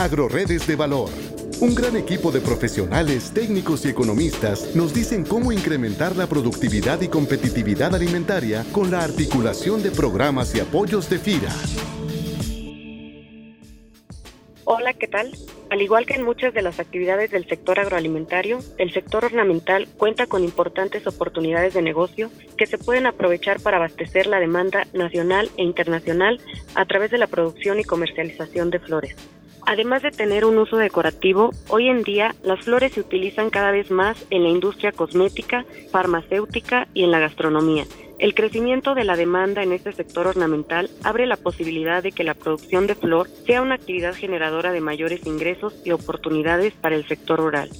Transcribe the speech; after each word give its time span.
Agroredes 0.00 0.66
de 0.66 0.76
Valor. 0.76 1.10
Un 1.60 1.74
gran 1.74 1.94
equipo 1.94 2.32
de 2.32 2.40
profesionales, 2.40 3.32
técnicos 3.34 3.84
y 3.84 3.90
economistas 3.90 4.74
nos 4.74 4.94
dicen 4.94 5.26
cómo 5.26 5.52
incrementar 5.52 6.16
la 6.16 6.26
productividad 6.26 7.02
y 7.02 7.08
competitividad 7.08 7.94
alimentaria 7.94 8.64
con 8.72 8.90
la 8.90 9.04
articulación 9.04 9.82
de 9.82 9.90
programas 9.90 10.54
y 10.54 10.60
apoyos 10.60 11.10
de 11.10 11.18
FIRA. 11.18 11.52
Hola, 14.64 14.94
¿qué 14.94 15.06
tal? 15.06 15.36
Al 15.68 15.82
igual 15.82 16.06
que 16.06 16.14
en 16.14 16.24
muchas 16.24 16.54
de 16.54 16.62
las 16.62 16.80
actividades 16.80 17.30
del 17.30 17.46
sector 17.46 17.78
agroalimentario, 17.78 18.60
el 18.78 18.94
sector 18.94 19.26
ornamental 19.26 19.86
cuenta 19.98 20.26
con 20.26 20.44
importantes 20.44 21.06
oportunidades 21.06 21.74
de 21.74 21.82
negocio 21.82 22.30
que 22.56 22.64
se 22.64 22.78
pueden 22.78 23.04
aprovechar 23.04 23.60
para 23.60 23.76
abastecer 23.76 24.26
la 24.26 24.40
demanda 24.40 24.86
nacional 24.94 25.50
e 25.58 25.62
internacional 25.62 26.40
a 26.74 26.86
través 26.86 27.10
de 27.10 27.18
la 27.18 27.26
producción 27.26 27.80
y 27.80 27.84
comercialización 27.84 28.70
de 28.70 28.78
flores. 28.78 29.14
Además 29.70 30.02
de 30.02 30.10
tener 30.10 30.44
un 30.44 30.58
uso 30.58 30.78
decorativo, 30.78 31.52
hoy 31.68 31.86
en 31.86 32.02
día 32.02 32.34
las 32.42 32.64
flores 32.64 32.90
se 32.90 33.00
utilizan 33.02 33.50
cada 33.50 33.70
vez 33.70 33.88
más 33.92 34.26
en 34.30 34.42
la 34.42 34.48
industria 34.48 34.90
cosmética, 34.90 35.64
farmacéutica 35.92 36.88
y 36.92 37.04
en 37.04 37.12
la 37.12 37.20
gastronomía 37.20 37.84
el 38.20 38.34
crecimiento 38.34 38.94
de 38.94 39.04
la 39.04 39.16
demanda 39.16 39.62
en 39.62 39.72
este 39.72 39.92
sector 39.92 40.26
ornamental 40.26 40.90
abre 41.02 41.26
la 41.26 41.38
posibilidad 41.38 42.02
de 42.02 42.12
que 42.12 42.22
la 42.22 42.34
producción 42.34 42.86
de 42.86 42.94
flor 42.94 43.28
sea 43.46 43.62
una 43.62 43.76
actividad 43.76 44.14
generadora 44.14 44.72
de 44.72 44.82
mayores 44.82 45.26
ingresos 45.26 45.74
y 45.86 45.92
oportunidades 45.92 46.74
para 46.74 46.96
el 46.96 47.08
sector 47.08 47.38
rural. 47.40 47.70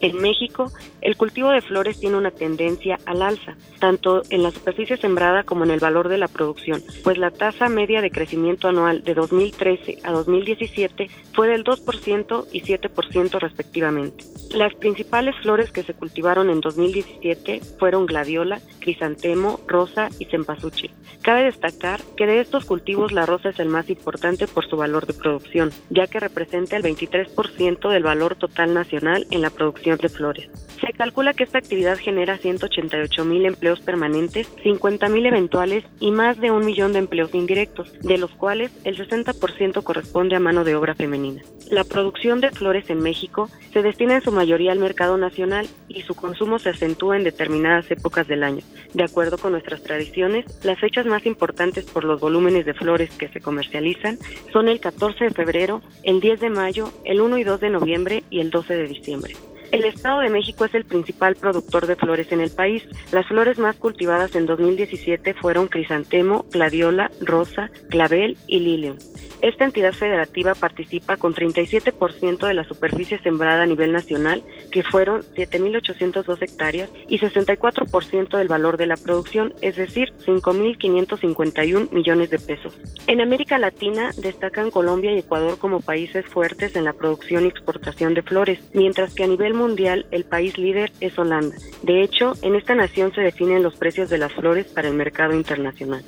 En 0.00 0.16
México, 0.16 0.72
el 1.02 1.16
cultivo 1.16 1.50
de 1.50 1.60
flores 1.60 2.00
tiene 2.00 2.16
una 2.16 2.30
tendencia 2.30 2.98
al 3.04 3.20
alza, 3.20 3.56
tanto 3.78 4.22
en 4.30 4.42
la 4.42 4.50
superficie 4.50 4.96
sembrada 4.96 5.44
como 5.44 5.64
en 5.64 5.70
el 5.70 5.80
valor 5.80 6.08
de 6.08 6.16
la 6.16 6.28
producción, 6.28 6.82
pues 7.04 7.18
la 7.18 7.30
tasa 7.30 7.68
media 7.68 8.00
de 8.00 8.10
crecimiento 8.10 8.68
anual 8.68 9.02
de 9.02 9.14
2013 9.14 9.98
a 10.02 10.12
2017 10.12 11.10
fue 11.34 11.48
del 11.48 11.64
2% 11.64 12.46
y 12.52 12.62
7% 12.62 13.38
respectivamente. 13.40 14.24
Las 14.54 14.74
principales 14.74 15.36
flores 15.42 15.70
que 15.70 15.82
se 15.82 15.94
cultivaron 15.94 16.50
en 16.50 16.60
2017 16.60 17.60
fueron 17.78 18.06
gladiola, 18.06 18.60
crisantemo, 18.80 19.60
rosa 19.66 20.08
y 20.18 20.24
cempasúchil. 20.24 20.90
Cabe 21.22 21.44
destacar 21.44 22.00
que 22.16 22.26
de 22.26 22.40
estos 22.40 22.64
cultivos 22.64 23.12
la 23.12 23.26
rosa 23.26 23.50
es 23.50 23.60
el 23.60 23.68
más 23.68 23.90
importante 23.90 24.46
por 24.46 24.66
su 24.66 24.76
valor 24.76 25.06
de 25.06 25.12
producción, 25.12 25.70
ya 25.90 26.06
que 26.06 26.20
representa 26.20 26.76
el 26.76 26.82
23% 26.82 27.90
del 27.90 28.02
valor 28.02 28.36
total 28.36 28.72
nacional 28.72 29.26
en 29.30 29.42
la 29.42 29.50
producción 29.50 29.89
de 29.98 30.08
flores. 30.08 30.48
Se 30.80 30.92
calcula 30.92 31.34
que 31.34 31.44
esta 31.44 31.58
actividad 31.58 31.98
genera 31.98 32.38
188 32.38 33.24
mil 33.24 33.44
empleos 33.44 33.80
permanentes, 33.80 34.48
50 34.62 35.08
mil 35.08 35.26
eventuales 35.26 35.84
y 35.98 36.10
más 36.10 36.40
de 36.40 36.50
un 36.50 36.64
millón 36.64 36.92
de 36.92 37.00
empleos 37.00 37.34
indirectos, 37.34 37.92
de 38.00 38.18
los 38.18 38.30
cuales 38.30 38.70
el 38.84 38.96
60% 38.96 39.82
corresponde 39.82 40.36
a 40.36 40.40
mano 40.40 40.64
de 40.64 40.74
obra 40.74 40.94
femenina. 40.94 41.42
La 41.70 41.84
producción 41.84 42.40
de 42.40 42.50
flores 42.50 42.90
en 42.90 43.00
México 43.00 43.48
se 43.72 43.82
destina 43.82 44.16
en 44.16 44.22
su 44.22 44.32
mayoría 44.32 44.72
al 44.72 44.80
mercado 44.80 45.16
nacional 45.18 45.68
y 45.88 46.02
su 46.02 46.14
consumo 46.14 46.58
se 46.58 46.70
acentúa 46.70 47.16
en 47.16 47.24
determinadas 47.24 47.90
épocas 47.90 48.26
del 48.26 48.42
año. 48.42 48.62
De 48.92 49.04
acuerdo 49.04 49.38
con 49.38 49.52
nuestras 49.52 49.82
tradiciones, 49.82 50.46
las 50.64 50.80
fechas 50.80 51.06
más 51.06 51.26
importantes 51.26 51.84
por 51.84 52.04
los 52.04 52.20
volúmenes 52.20 52.66
de 52.66 52.74
flores 52.74 53.10
que 53.10 53.28
se 53.28 53.40
comercializan 53.40 54.18
son 54.52 54.68
el 54.68 54.80
14 54.80 55.26
de 55.26 55.30
febrero, 55.30 55.80
el 56.02 56.20
10 56.20 56.40
de 56.40 56.50
mayo, 56.50 56.92
el 57.04 57.20
1 57.20 57.38
y 57.38 57.44
2 57.44 57.60
de 57.60 57.70
noviembre 57.70 58.24
y 58.30 58.40
el 58.40 58.50
12 58.50 58.74
de 58.74 58.88
diciembre. 58.88 59.34
El 59.72 59.84
Estado 59.84 60.20
de 60.20 60.30
México 60.30 60.64
es 60.64 60.74
el 60.74 60.84
principal 60.84 61.36
productor 61.36 61.86
de 61.86 61.94
flores 61.94 62.32
en 62.32 62.40
el 62.40 62.50
país. 62.50 62.82
Las 63.12 63.26
flores 63.26 63.58
más 63.58 63.76
cultivadas 63.76 64.34
en 64.34 64.46
2017 64.46 65.34
fueron 65.34 65.68
crisantemo, 65.68 66.44
gladiola, 66.50 67.10
rosa, 67.20 67.70
clavel 67.88 68.36
y 68.48 68.60
lilium. 68.60 68.96
Esta 69.42 69.64
entidad 69.64 69.92
federativa 69.92 70.54
participa 70.54 71.16
con 71.16 71.34
37% 71.34 72.46
de 72.46 72.54
la 72.54 72.64
superficie 72.64 73.18
sembrada 73.20 73.62
a 73.62 73.66
nivel 73.66 73.90
nacional, 73.92 74.42
que 74.70 74.82
fueron 74.82 75.22
7.802 75.34 76.42
hectáreas, 76.42 76.90
y 77.08 77.18
64% 77.18 78.36
del 78.36 78.48
valor 78.48 78.76
de 78.76 78.86
la 78.86 78.96
producción, 78.96 79.54
es 79.62 79.76
decir, 79.76 80.12
5.551 80.26 81.90
millones 81.90 82.28
de 82.28 82.38
pesos. 82.38 82.78
En 83.06 83.22
América 83.22 83.58
Latina 83.58 84.10
destacan 84.18 84.70
Colombia 84.70 85.12
y 85.12 85.18
Ecuador 85.18 85.58
como 85.58 85.80
países 85.80 86.26
fuertes 86.26 86.76
en 86.76 86.84
la 86.84 86.92
producción 86.92 87.44
y 87.44 87.48
exportación 87.48 88.12
de 88.12 88.22
flores, 88.22 88.60
mientras 88.74 89.14
que 89.14 89.24
a 89.24 89.28
nivel 89.28 89.54
mundial 89.60 90.06
el 90.10 90.24
país 90.24 90.56
líder 90.58 90.90
es 91.00 91.18
Holanda. 91.18 91.56
De 91.82 92.02
hecho, 92.02 92.32
en 92.42 92.54
esta 92.54 92.74
nación 92.74 93.12
se 93.14 93.20
definen 93.20 93.62
los 93.62 93.76
precios 93.76 94.08
de 94.10 94.18
las 94.18 94.32
flores 94.32 94.66
para 94.66 94.88
el 94.88 94.94
mercado 94.94 95.34
internacional. 95.34 96.02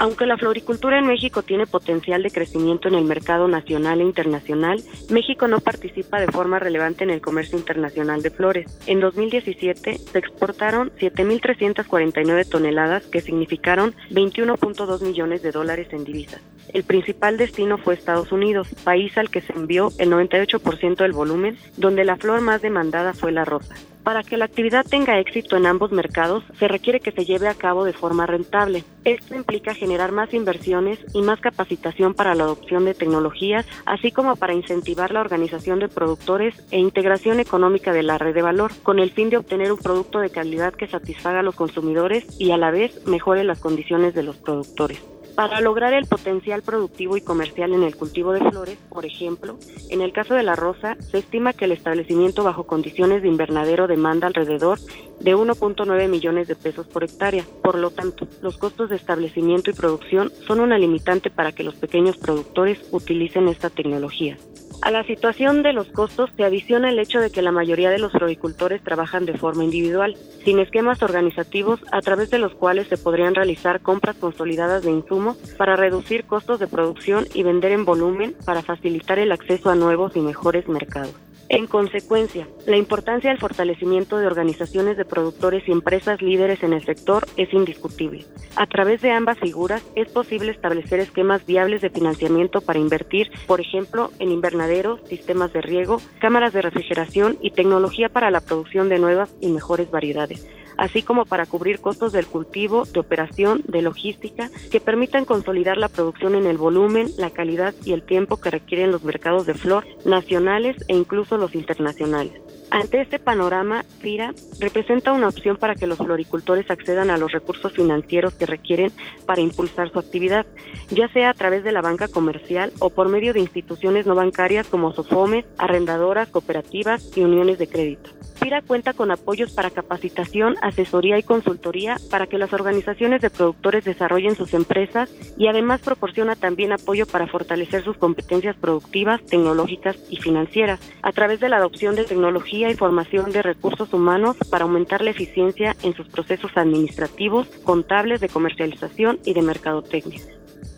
Aunque 0.00 0.24
la 0.24 0.38
floricultura 0.38 0.98
en 0.98 1.06
México 1.06 1.42
tiene 1.42 1.66
potencial 1.66 2.22
de 2.22 2.30
crecimiento 2.30 2.88
en 2.88 2.94
el 2.94 3.04
mercado 3.04 3.48
nacional 3.48 4.00
e 4.00 4.04
internacional, 4.04 4.82
México 5.10 5.46
no 5.46 5.60
participa 5.60 6.18
de 6.18 6.32
forma 6.32 6.58
relevante 6.58 7.04
en 7.04 7.10
el 7.10 7.20
comercio 7.20 7.58
internacional 7.58 8.22
de 8.22 8.30
flores. 8.30 8.80
En 8.86 9.00
2017 9.00 9.98
se 9.98 10.18
exportaron 10.18 10.90
7.349 10.92 12.48
toneladas 12.48 13.04
que 13.08 13.20
significaron 13.20 13.94
21.2 14.10 15.02
millones 15.02 15.42
de 15.42 15.52
dólares 15.52 15.88
en 15.92 16.04
divisas. 16.04 16.40
El 16.72 16.84
principal 16.84 17.36
destino 17.36 17.76
fue 17.76 17.92
Estados 17.92 18.32
Unidos, 18.32 18.68
país 18.82 19.18
al 19.18 19.28
que 19.28 19.42
se 19.42 19.52
envió 19.52 19.92
el 19.98 20.10
98% 20.10 20.96
del 20.96 21.12
volumen, 21.12 21.58
donde 21.76 22.04
la 22.04 22.16
flor 22.16 22.40
más 22.40 22.62
demandada 22.62 23.12
fue 23.12 23.32
la 23.32 23.44
rosa. 23.44 23.74
Para 24.04 24.22
que 24.22 24.38
la 24.38 24.46
actividad 24.46 24.86
tenga 24.86 25.18
éxito 25.18 25.56
en 25.56 25.66
ambos 25.66 25.92
mercados, 25.92 26.42
se 26.58 26.68
requiere 26.68 27.00
que 27.00 27.12
se 27.12 27.24
lleve 27.26 27.48
a 27.48 27.54
cabo 27.54 27.84
de 27.84 27.92
forma 27.92 28.26
rentable. 28.26 28.84
Esto 29.04 29.34
implica 29.34 29.74
generar 29.74 30.10
más 30.10 30.32
inversiones 30.32 30.98
y 31.12 31.20
más 31.20 31.40
capacitación 31.40 32.14
para 32.14 32.34
la 32.34 32.44
adopción 32.44 32.84
de 32.86 32.94
tecnologías, 32.94 33.66
así 33.84 34.10
como 34.10 34.36
para 34.36 34.54
incentivar 34.54 35.10
la 35.10 35.20
organización 35.20 35.80
de 35.80 35.88
productores 35.88 36.54
e 36.70 36.78
integración 36.78 37.40
económica 37.40 37.92
de 37.92 38.02
la 38.02 38.16
red 38.16 38.34
de 38.34 38.42
valor, 38.42 38.72
con 38.82 38.98
el 38.98 39.10
fin 39.10 39.28
de 39.28 39.36
obtener 39.36 39.70
un 39.70 39.78
producto 39.78 40.18
de 40.20 40.30
calidad 40.30 40.72
que 40.72 40.86
satisfaga 40.86 41.40
a 41.40 41.44
los 41.44 41.54
consumidores 41.54 42.24
y 42.40 42.52
a 42.52 42.56
la 42.56 42.70
vez 42.70 43.06
mejore 43.06 43.44
las 43.44 43.60
condiciones 43.60 44.14
de 44.14 44.22
los 44.22 44.36
productores. 44.38 45.00
Para 45.40 45.62
lograr 45.62 45.94
el 45.94 46.04
potencial 46.04 46.60
productivo 46.60 47.16
y 47.16 47.22
comercial 47.22 47.72
en 47.72 47.82
el 47.82 47.96
cultivo 47.96 48.34
de 48.34 48.40
flores, 48.50 48.76
por 48.90 49.06
ejemplo, 49.06 49.58
en 49.88 50.02
el 50.02 50.12
caso 50.12 50.34
de 50.34 50.42
la 50.42 50.54
rosa, 50.54 50.98
se 51.00 51.16
estima 51.16 51.54
que 51.54 51.64
el 51.64 51.72
establecimiento 51.72 52.44
bajo 52.44 52.64
condiciones 52.64 53.22
de 53.22 53.28
invernadero 53.28 53.86
demanda 53.86 54.26
alrededor 54.26 54.78
de 55.18 55.34
1.9 55.34 56.08
millones 56.08 56.46
de 56.46 56.56
pesos 56.56 56.86
por 56.88 57.04
hectárea. 57.04 57.46
Por 57.62 57.78
lo 57.78 57.90
tanto, 57.90 58.28
los 58.42 58.58
costos 58.58 58.90
de 58.90 58.96
establecimiento 58.96 59.70
y 59.70 59.72
producción 59.72 60.30
son 60.46 60.60
una 60.60 60.76
limitante 60.76 61.30
para 61.30 61.52
que 61.52 61.64
los 61.64 61.74
pequeños 61.74 62.18
productores 62.18 62.78
utilicen 62.90 63.48
esta 63.48 63.70
tecnología. 63.70 64.36
A 64.82 64.90
la 64.90 65.04
situación 65.04 65.62
de 65.62 65.74
los 65.74 65.88
costos 65.88 66.30
se 66.36 66.44
adiciona 66.44 66.88
el 66.88 66.98
hecho 66.98 67.20
de 67.20 67.30
que 67.30 67.42
la 67.42 67.52
mayoría 67.52 67.90
de 67.90 67.98
los 67.98 68.12
floricultores 68.12 68.82
trabajan 68.82 69.26
de 69.26 69.36
forma 69.36 69.62
individual, 69.62 70.16
sin 70.42 70.58
esquemas 70.58 71.02
organizativos 71.02 71.80
a 71.92 72.00
través 72.00 72.30
de 72.30 72.38
los 72.38 72.54
cuales 72.54 72.88
se 72.88 72.96
podrían 72.96 73.34
realizar 73.34 73.80
compras 73.80 74.16
consolidadas 74.16 74.82
de 74.82 74.90
insumos 74.90 75.36
para 75.58 75.76
reducir 75.76 76.24
costos 76.24 76.60
de 76.60 76.66
producción 76.66 77.26
y 77.34 77.42
vender 77.42 77.72
en 77.72 77.84
volumen 77.84 78.34
para 78.46 78.62
facilitar 78.62 79.18
el 79.18 79.32
acceso 79.32 79.68
a 79.68 79.74
nuevos 79.74 80.16
y 80.16 80.20
mejores 80.20 80.66
mercados. 80.66 81.14
En 81.52 81.66
consecuencia, 81.66 82.46
la 82.64 82.76
importancia 82.76 83.28
del 83.28 83.40
fortalecimiento 83.40 84.18
de 84.18 84.28
organizaciones 84.28 84.96
de 84.96 85.04
productores 85.04 85.66
y 85.66 85.72
empresas 85.72 86.22
líderes 86.22 86.62
en 86.62 86.72
el 86.72 86.84
sector 86.84 87.26
es 87.36 87.52
indiscutible. 87.52 88.24
A 88.54 88.68
través 88.68 89.00
de 89.00 89.10
ambas 89.10 89.36
figuras 89.40 89.82
es 89.96 90.08
posible 90.12 90.52
establecer 90.52 91.00
esquemas 91.00 91.44
viables 91.44 91.80
de 91.80 91.90
financiamiento 91.90 92.60
para 92.60 92.78
invertir, 92.78 93.32
por 93.48 93.60
ejemplo, 93.60 94.12
en 94.20 94.30
invernaderos, 94.30 95.00
sistemas 95.08 95.52
de 95.52 95.60
riego, 95.60 96.00
cámaras 96.20 96.52
de 96.52 96.62
refrigeración 96.62 97.36
y 97.42 97.50
tecnología 97.50 98.08
para 98.08 98.30
la 98.30 98.42
producción 98.42 98.88
de 98.88 99.00
nuevas 99.00 99.34
y 99.40 99.48
mejores 99.48 99.90
variedades 99.90 100.46
así 100.80 101.02
como 101.02 101.26
para 101.26 101.44
cubrir 101.44 101.78
costos 101.80 102.10
del 102.10 102.26
cultivo, 102.26 102.86
de 102.86 103.00
operación, 103.00 103.62
de 103.68 103.82
logística, 103.82 104.50
que 104.70 104.80
permitan 104.80 105.26
consolidar 105.26 105.76
la 105.76 105.90
producción 105.90 106.34
en 106.34 106.46
el 106.46 106.56
volumen, 106.56 107.10
la 107.18 107.28
calidad 107.28 107.74
y 107.84 107.92
el 107.92 108.02
tiempo 108.02 108.38
que 108.38 108.50
requieren 108.50 108.90
los 108.90 109.04
mercados 109.04 109.44
de 109.44 109.52
flor 109.52 109.86
nacionales 110.06 110.76
e 110.88 110.96
incluso 110.96 111.36
los 111.36 111.54
internacionales. 111.54 112.32
Ante 112.70 113.02
este 113.02 113.18
panorama, 113.18 113.84
FIRA 114.00 114.32
representa 114.58 115.12
una 115.12 115.28
opción 115.28 115.58
para 115.58 115.74
que 115.74 115.86
los 115.86 115.98
floricultores 115.98 116.70
accedan 116.70 117.10
a 117.10 117.18
los 117.18 117.30
recursos 117.30 117.72
financieros 117.72 118.34
que 118.34 118.46
requieren 118.46 118.90
para 119.26 119.42
impulsar 119.42 119.92
su 119.92 119.98
actividad, 119.98 120.46
ya 120.88 121.08
sea 121.08 121.30
a 121.30 121.34
través 121.34 121.62
de 121.62 121.72
la 121.72 121.82
banca 121.82 122.08
comercial 122.08 122.72
o 122.78 122.88
por 122.88 123.10
medio 123.10 123.34
de 123.34 123.40
instituciones 123.40 124.06
no 124.06 124.14
bancarias 124.14 124.66
como 124.68 124.92
SOFOMES, 124.92 125.44
arrendadoras, 125.58 126.28
cooperativas 126.28 127.14
y 127.16 127.22
uniones 127.22 127.58
de 127.58 127.68
crédito. 127.68 128.19
FIRA 128.40 128.62
cuenta 128.62 128.94
con 128.94 129.10
apoyos 129.10 129.52
para 129.52 129.70
capacitación, 129.70 130.56
asesoría 130.62 131.18
y 131.18 131.22
consultoría 131.22 131.98
para 132.10 132.26
que 132.26 132.38
las 132.38 132.54
organizaciones 132.54 133.20
de 133.20 133.28
productores 133.28 133.84
desarrollen 133.84 134.34
sus 134.34 134.54
empresas 134.54 135.10
y 135.36 135.46
además 135.46 135.82
proporciona 135.82 136.36
también 136.36 136.72
apoyo 136.72 137.06
para 137.06 137.26
fortalecer 137.26 137.84
sus 137.84 137.98
competencias 137.98 138.56
productivas, 138.56 139.22
tecnológicas 139.26 139.98
y 140.08 140.16
financieras 140.16 140.80
a 141.02 141.12
través 141.12 141.38
de 141.40 141.50
la 141.50 141.58
adopción 141.58 141.96
de 141.96 142.04
tecnología 142.04 142.70
y 142.70 142.74
formación 142.74 143.30
de 143.30 143.42
recursos 143.42 143.92
humanos 143.92 144.36
para 144.50 144.64
aumentar 144.64 145.02
la 145.02 145.10
eficiencia 145.10 145.76
en 145.82 145.94
sus 145.94 146.08
procesos 146.08 146.50
administrativos, 146.56 147.46
contables, 147.62 148.20
de 148.20 148.30
comercialización 148.30 149.18
y 149.24 149.34
de 149.34 149.42
mercadotecnia. 149.42 150.20